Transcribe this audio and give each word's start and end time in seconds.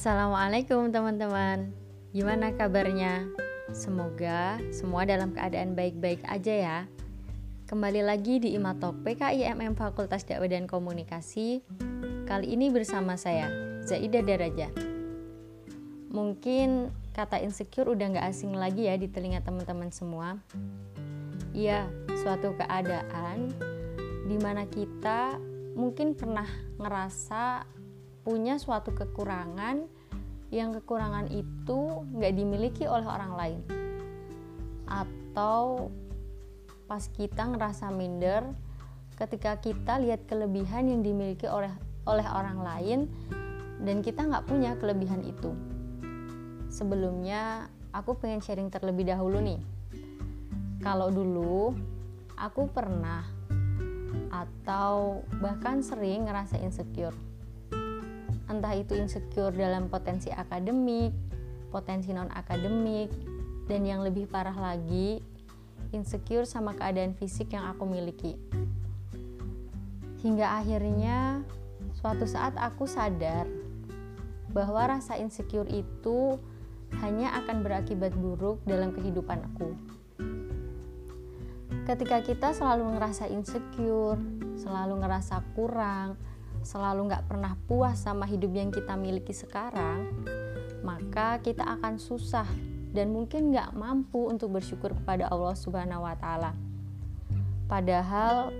Assalamualaikum 0.00 0.88
teman-teman. 0.88 1.76
Gimana 2.16 2.56
kabarnya? 2.56 3.28
Semoga 3.68 4.56
semua 4.72 5.04
dalam 5.04 5.28
keadaan 5.36 5.76
baik-baik 5.76 6.24
aja 6.24 6.54
ya. 6.56 6.78
Kembali 7.68 8.00
lagi 8.00 8.40
di 8.40 8.56
Imatok 8.56 9.04
PKIMM 9.04 9.76
Fakultas 9.76 10.24
Dakwah 10.24 10.48
dan 10.48 10.64
Komunikasi. 10.64 11.60
Kali 12.24 12.48
ini 12.48 12.72
bersama 12.72 13.20
saya, 13.20 13.52
Zaida 13.84 14.24
Daraja. 14.24 14.72
Mungkin 16.08 16.88
kata 17.12 17.36
insecure 17.44 17.92
udah 17.92 18.16
gak 18.16 18.32
asing 18.32 18.56
lagi 18.56 18.88
ya 18.88 18.96
di 18.96 19.04
telinga 19.04 19.44
teman-teman 19.44 19.92
semua. 19.92 20.40
Iya, 21.52 21.92
suatu 22.24 22.56
keadaan 22.56 23.52
di 24.24 24.40
mana 24.40 24.64
kita 24.64 25.36
mungkin 25.76 26.16
pernah 26.16 26.48
ngerasa 26.80 27.68
punya 28.20 28.60
suatu 28.60 28.92
kekurangan 28.92 29.88
yang 30.50 30.74
kekurangan 30.74 31.30
itu 31.30 32.04
nggak 32.10 32.34
dimiliki 32.34 32.84
oleh 32.90 33.06
orang 33.06 33.32
lain. 33.38 33.60
Atau 34.90 35.94
pas 36.90 37.06
kita 37.06 37.46
ngerasa 37.54 37.94
minder 37.94 38.50
ketika 39.14 39.54
kita 39.62 40.02
lihat 40.02 40.26
kelebihan 40.26 40.90
yang 40.90 41.06
dimiliki 41.06 41.46
oleh 41.46 41.70
oleh 42.10 42.26
orang 42.26 42.58
lain 42.66 43.00
dan 43.86 44.02
kita 44.02 44.26
nggak 44.26 44.50
punya 44.50 44.74
kelebihan 44.74 45.22
itu. 45.22 45.54
Sebelumnya 46.66 47.70
aku 47.94 48.18
pengen 48.18 48.42
sharing 48.42 48.74
terlebih 48.74 49.06
dahulu 49.06 49.38
nih. 49.38 49.62
Kalau 50.82 51.14
dulu 51.14 51.78
aku 52.34 52.66
pernah 52.72 53.22
atau 54.34 55.22
bahkan 55.38 55.84
sering 55.84 56.26
ngerasa 56.26 56.58
insecure 56.58 57.29
entah 58.50 58.74
itu 58.74 58.98
insecure 58.98 59.54
dalam 59.54 59.86
potensi 59.86 60.26
akademik, 60.34 61.14
potensi 61.70 62.10
non 62.10 62.28
akademik, 62.34 63.14
dan 63.70 63.86
yang 63.86 64.02
lebih 64.02 64.26
parah 64.26 64.58
lagi, 64.58 65.22
insecure 65.94 66.42
sama 66.42 66.74
keadaan 66.74 67.14
fisik 67.14 67.54
yang 67.54 67.70
aku 67.70 67.86
miliki. 67.86 68.34
Hingga 70.20 70.60
akhirnya 70.60 71.46
suatu 71.96 72.26
saat 72.26 72.58
aku 72.58 72.84
sadar 72.90 73.46
bahwa 74.50 74.98
rasa 74.98 75.14
insecure 75.16 75.70
itu 75.70 76.36
hanya 76.98 77.38
akan 77.38 77.62
berakibat 77.62 78.10
buruk 78.18 78.58
dalam 78.66 78.90
kehidupan 78.90 79.38
aku. 79.54 79.78
Ketika 81.86 82.22
kita 82.22 82.50
selalu 82.50 82.98
ngerasa 82.98 83.30
insecure, 83.30 84.18
selalu 84.58 85.00
ngerasa 85.00 85.42
kurang, 85.54 86.18
selalu 86.60 87.10
nggak 87.10 87.26
pernah 87.26 87.56
puas 87.68 88.00
sama 88.00 88.28
hidup 88.28 88.52
yang 88.52 88.68
kita 88.68 88.94
miliki 88.96 89.32
sekarang, 89.32 90.12
maka 90.84 91.40
kita 91.40 91.64
akan 91.64 91.96
susah 91.96 92.46
dan 92.90 93.14
mungkin 93.14 93.54
nggak 93.54 93.72
mampu 93.76 94.28
untuk 94.28 94.58
bersyukur 94.58 94.92
kepada 94.92 95.30
Allah 95.30 95.54
Subhanahu 95.54 96.04
wa 96.04 96.14
Ta'ala. 96.18 96.52
Padahal 97.70 98.50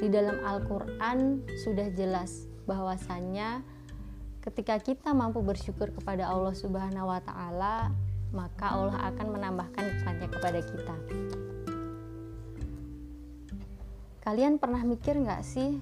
di 0.00 0.08
dalam 0.12 0.36
Al-Quran 0.44 1.44
sudah 1.64 1.88
jelas 1.96 2.44
bahwasannya 2.68 3.64
ketika 4.44 4.76
kita 4.80 5.12
mampu 5.16 5.40
bersyukur 5.40 5.92
kepada 5.92 6.28
Allah 6.28 6.52
Subhanahu 6.52 7.08
wa 7.08 7.20
Ta'ala, 7.24 7.92
maka 8.30 8.66
Allah 8.72 8.98
akan 9.10 9.26
menambahkan 9.32 9.82
nikmatnya 9.84 10.28
kepada 10.28 10.60
kita. 10.62 10.96
Kalian 14.20 14.60
pernah 14.60 14.84
mikir 14.84 15.16
nggak 15.16 15.42
sih 15.42 15.80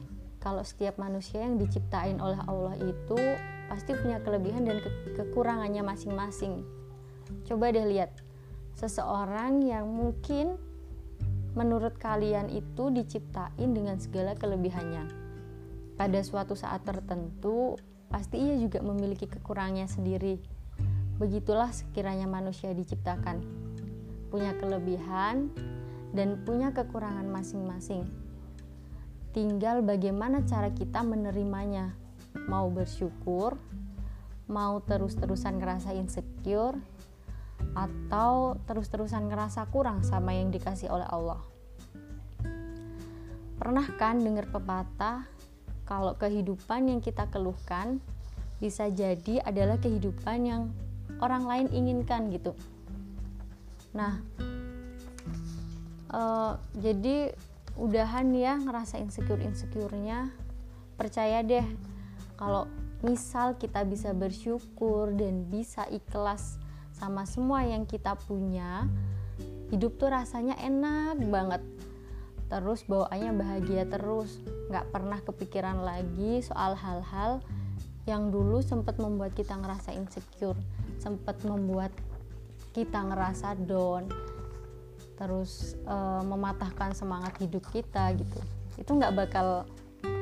kalau 0.49 0.65
setiap 0.65 0.97
manusia 0.97 1.45
yang 1.45 1.61
diciptain 1.61 2.17
oleh 2.25 2.41
Allah 2.49 2.73
itu 2.81 3.21
pasti 3.69 3.93
punya 3.93 4.17
kelebihan 4.25 4.65
dan 4.65 4.81
ke 4.81 4.89
kekurangannya 5.21 5.85
masing-masing. 5.85 6.65
Coba 7.45 7.69
deh 7.69 7.85
lihat 7.85 8.17
seseorang 8.73 9.61
yang 9.61 9.85
mungkin 9.85 10.57
menurut 11.53 12.01
kalian 12.01 12.49
itu 12.49 12.89
diciptain 12.89 13.77
dengan 13.77 14.01
segala 14.01 14.33
kelebihannya. 14.41 15.05
Pada 16.01 16.21
suatu 16.25 16.57
saat 16.57 16.81
tertentu, 16.89 17.77
pasti 18.09 18.41
ia 18.41 18.57
juga 18.57 18.81
memiliki 18.81 19.29
kekurangannya 19.29 19.85
sendiri. 19.85 20.41
Begitulah 21.21 21.77
sekiranya 21.77 22.25
manusia 22.25 22.73
diciptakan, 22.73 23.45
punya 24.33 24.57
kelebihan 24.57 25.53
dan 26.17 26.41
punya 26.49 26.73
kekurangan 26.73 27.29
masing-masing 27.29 28.28
tinggal 29.37 29.85
bagaimana 29.85 30.45
cara 30.45 30.73
kita 30.73 31.05
menerimanya. 31.05 31.95
Mau 32.49 32.69
bersyukur 32.73 33.59
mau 34.49 34.81
terus-terusan 34.81 35.61
ngerasa 35.61 35.93
insecure 35.93 36.81
atau 37.77 38.57
terus-terusan 38.65 39.29
ngerasa 39.29 39.69
kurang 39.69 40.01
sama 40.03 40.33
yang 40.33 40.49
dikasih 40.49 40.89
oleh 40.89 41.05
Allah. 41.05 41.39
Pernah 43.61 43.87
kan 44.01 44.25
dengar 44.25 44.49
pepatah 44.49 45.29
kalau 45.85 46.17
kehidupan 46.17 46.89
yang 46.89 47.01
kita 47.05 47.29
keluhkan 47.29 48.01
bisa 48.59 48.89
jadi 48.89 49.45
adalah 49.45 49.77
kehidupan 49.79 50.39
yang 50.49 50.63
orang 51.21 51.45
lain 51.45 51.69
inginkan 51.71 52.33
gitu. 52.33 52.57
Nah 53.93 54.25
uh, 56.09 56.57
jadi 56.73 57.37
udahan 57.79 58.35
ya 58.35 58.59
ngerasa 58.59 58.99
insecure 58.99 59.41
insecurenya 59.41 60.35
percaya 60.99 61.47
deh 61.47 61.65
kalau 62.35 62.67
misal 63.07 63.55
kita 63.55 63.87
bisa 63.87 64.11
bersyukur 64.11 65.15
dan 65.15 65.47
bisa 65.47 65.87
ikhlas 65.87 66.59
sama 66.91 67.23
semua 67.23 67.63
yang 67.63 67.87
kita 67.87 68.19
punya 68.27 68.91
hidup 69.71 69.95
tuh 70.03 70.11
rasanya 70.11 70.59
enak 70.59 71.23
banget. 71.31 71.63
Terus 72.49 72.83
bawaannya 72.89 73.33
bahagia 73.37 73.85
terus 73.87 74.43
nggak 74.73 74.91
pernah 74.91 75.21
kepikiran 75.23 75.85
lagi 75.85 76.43
soal 76.43 76.75
hal-hal 76.75 77.45
yang 78.09 78.33
dulu 78.33 78.65
sempat 78.65 78.97
membuat 78.97 79.37
kita 79.37 79.53
ngerasa 79.53 79.93
insecure 79.93 80.57
sempat 80.97 81.45
membuat 81.45 81.93
kita 82.73 83.05
ngerasa 83.05 83.53
down 83.69 84.09
terus 85.19 85.75
uh, 85.85 86.23
mematahkan 86.23 86.95
semangat 86.95 87.35
hidup 87.43 87.67
kita 87.75 88.15
gitu. 88.15 88.39
Itu 88.79 88.95
nggak 88.95 89.13
bakal 89.19 89.67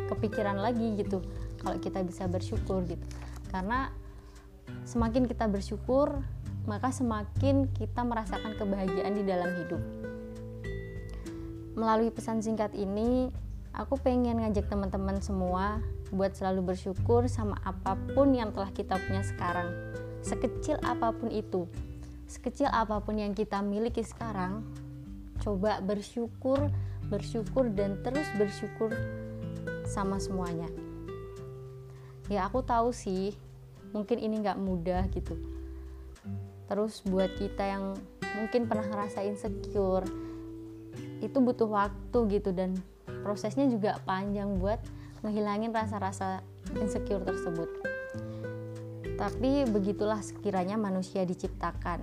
kepikiran 0.08 0.56
lagi 0.56 0.96
gitu 0.96 1.20
kalau 1.60 1.76
kita 1.76 2.00
bisa 2.00 2.24
bersyukur 2.24 2.82
gitu. 2.88 3.04
Karena 3.52 3.92
semakin 4.88 5.28
kita 5.28 5.46
bersyukur 5.46 6.24
maka 6.66 6.90
semakin 6.90 7.70
kita 7.76 8.02
merasakan 8.02 8.58
kebahagiaan 8.58 9.14
di 9.14 9.22
dalam 9.22 9.54
hidup. 9.54 9.82
Melalui 11.76 12.10
pesan 12.10 12.40
singkat 12.40 12.72
ini 12.74 13.30
aku 13.76 14.00
pengen 14.00 14.42
ngajak 14.42 14.66
teman-teman 14.66 15.20
semua 15.20 15.78
buat 16.10 16.32
selalu 16.32 16.74
bersyukur 16.74 17.28
sama 17.28 17.60
apa 17.62 17.94
pun 18.16 18.32
yang 18.32 18.50
telah 18.50 18.72
kita 18.72 18.96
punya 18.96 19.20
sekarang. 19.22 19.70
Sekecil 20.24 20.80
apa 20.82 21.14
pun 21.14 21.30
itu 21.30 21.70
sekecil 22.26 22.66
apa 22.66 22.98
pun 22.98 23.16
yang 23.16 23.32
kita 23.32 23.62
miliki 23.62 24.02
sekarang 24.02 24.66
coba 25.46 25.78
bersyukur 25.78 26.58
bersyukur 27.06 27.70
dan 27.70 28.02
terus 28.02 28.26
bersyukur 28.34 28.90
sama 29.86 30.18
semuanya. 30.18 30.66
Ya 32.26 32.50
aku 32.50 32.66
tahu 32.66 32.90
sih 32.90 33.38
mungkin 33.94 34.18
ini 34.18 34.42
nggak 34.42 34.58
mudah 34.58 35.06
gitu. 35.14 35.38
Terus 36.66 36.98
buat 37.06 37.30
kita 37.38 37.62
yang 37.62 37.94
mungkin 38.34 38.66
pernah 38.66 38.90
ngerasa 38.90 39.22
insecure 39.22 40.06
itu 41.22 41.38
butuh 41.38 41.70
waktu 41.70 42.18
gitu 42.28 42.50
dan 42.50 42.76
prosesnya 43.22 43.70
juga 43.70 44.02
panjang 44.02 44.58
buat 44.58 44.82
ngehilangin 45.22 45.70
rasa-rasa 45.70 46.42
insecure 46.74 47.22
tersebut. 47.22 47.70
Tapi 49.16 49.64
begitulah 49.70 50.20
sekiranya 50.20 50.74
manusia 50.76 51.22
diciptakan. 51.22 52.02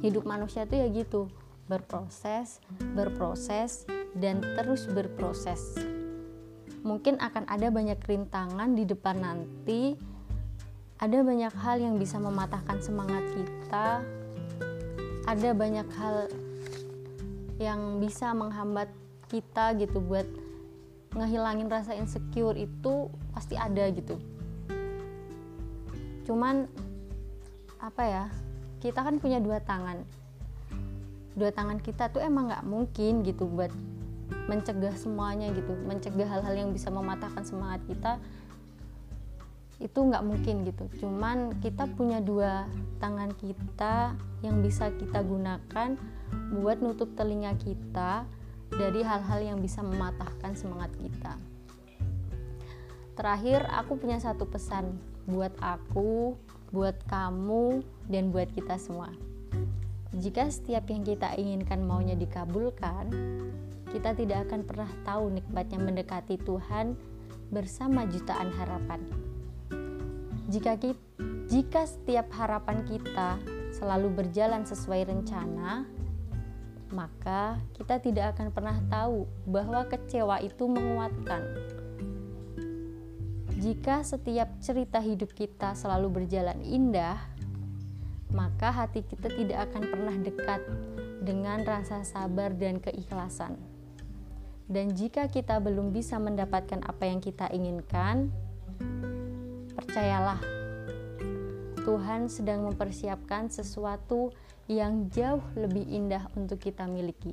Hidup 0.00 0.24
manusia 0.24 0.64
tuh 0.64 0.80
ya 0.80 0.88
gitu 0.88 1.28
berproses, 1.70 2.58
berproses, 2.98 3.86
dan 4.18 4.42
terus 4.58 4.90
berproses. 4.90 5.78
Mungkin 6.82 7.22
akan 7.22 7.46
ada 7.46 7.70
banyak 7.70 8.02
rintangan 8.02 8.74
di 8.74 8.82
depan 8.82 9.22
nanti, 9.22 9.94
ada 10.98 11.22
banyak 11.22 11.54
hal 11.54 11.78
yang 11.78 11.94
bisa 11.94 12.18
mematahkan 12.18 12.82
semangat 12.82 13.22
kita, 13.30 14.02
ada 15.30 15.50
banyak 15.54 15.86
hal 15.94 16.26
yang 17.62 18.02
bisa 18.02 18.34
menghambat 18.34 18.90
kita 19.30 19.78
gitu 19.78 20.02
buat 20.02 20.26
ngehilangin 21.14 21.70
rasa 21.70 21.94
insecure 21.94 22.58
itu 22.58 23.06
pasti 23.30 23.54
ada 23.54 23.86
gitu. 23.94 24.18
Cuman 26.26 26.66
apa 27.78 28.02
ya? 28.02 28.24
Kita 28.80 29.04
kan 29.04 29.20
punya 29.20 29.38
dua 29.38 29.60
tangan 29.60 30.19
dua 31.38 31.50
tangan 31.54 31.78
kita 31.78 32.10
tuh 32.10 32.22
emang 32.22 32.50
nggak 32.50 32.66
mungkin 32.66 33.22
gitu 33.22 33.46
buat 33.46 33.70
mencegah 34.50 34.94
semuanya 34.98 35.50
gitu 35.54 35.74
mencegah 35.86 36.26
hal-hal 36.26 36.54
yang 36.54 36.70
bisa 36.74 36.90
mematahkan 36.90 37.42
semangat 37.46 37.82
kita 37.86 38.18
itu 39.80 39.96
nggak 39.96 40.24
mungkin 40.24 40.62
gitu. 40.68 40.84
Cuman 41.00 41.56
kita 41.64 41.88
punya 41.96 42.20
dua 42.20 42.68
tangan 43.00 43.32
kita 43.32 44.12
yang 44.44 44.60
bisa 44.60 44.92
kita 44.92 45.24
gunakan 45.24 45.96
buat 46.52 46.84
nutup 46.84 47.16
telinga 47.16 47.56
kita 47.56 48.28
dari 48.70 49.00
hal-hal 49.00 49.40
yang 49.40 49.58
bisa 49.58 49.80
mematahkan 49.80 50.52
semangat 50.52 50.92
kita. 51.00 51.34
Terakhir 53.16 53.66
aku 53.72 53.96
punya 53.96 54.20
satu 54.20 54.44
pesan 54.44 55.00
buat 55.24 55.52
aku 55.64 56.36
buat 56.70 57.00
kamu 57.10 57.82
dan 58.06 58.30
buat 58.30 58.52
kita 58.54 58.78
semua 58.78 59.10
jika 60.14 60.50
setiap 60.50 60.90
yang 60.90 61.06
kita 61.06 61.34
inginkan 61.38 61.86
maunya 61.86 62.18
dikabulkan 62.18 63.10
kita 63.90 64.14
tidak 64.14 64.50
akan 64.50 64.62
pernah 64.66 64.90
tahu 65.06 65.30
nikmatnya 65.34 65.78
mendekati 65.78 66.38
Tuhan 66.42 66.94
bersama 67.50 68.06
jutaan 68.06 68.50
harapan 68.54 69.02
jika 70.50 70.74
kita, 70.82 70.98
jika 71.46 71.86
setiap 71.86 72.26
harapan 72.34 72.82
kita 72.82 73.38
selalu 73.70 74.10
berjalan 74.10 74.66
sesuai 74.66 75.06
rencana, 75.06 75.86
maka 76.90 77.62
kita 77.78 78.02
tidak 78.02 78.34
akan 78.34 78.50
pernah 78.50 78.78
tahu 78.90 79.30
bahwa 79.46 79.86
kecewa 79.86 80.42
itu 80.42 80.66
menguatkan. 80.66 81.42
Jika 83.62 84.02
setiap 84.02 84.50
cerita 84.58 84.98
hidup 84.98 85.30
kita 85.38 85.78
selalu 85.78 86.18
berjalan 86.22 86.58
indah, 86.66 87.18
maka 88.30 88.70
hati 88.70 89.02
kita 89.06 89.28
tidak 89.30 89.70
akan 89.70 89.82
pernah 89.90 90.16
dekat 90.18 90.60
dengan 91.20 91.62
rasa 91.66 92.02
sabar 92.06 92.54
dan 92.54 92.78
keikhlasan. 92.78 93.58
Dan 94.70 94.94
jika 94.94 95.26
kita 95.26 95.58
belum 95.58 95.90
bisa 95.90 96.16
mendapatkan 96.22 96.80
apa 96.86 97.04
yang 97.10 97.18
kita 97.18 97.50
inginkan, 97.50 98.30
Percayalah, 99.80 100.36
Tuhan 101.88 102.28
sedang 102.28 102.68
mempersiapkan 102.68 103.48
sesuatu 103.48 104.28
yang 104.68 105.08
jauh 105.08 105.40
lebih 105.56 105.88
indah 105.88 106.28
untuk 106.36 106.60
kita 106.60 106.84
miliki. 106.84 107.32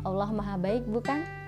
Allah 0.00 0.32
Maha 0.32 0.56
Baik, 0.56 0.88
bukan? 0.88 1.45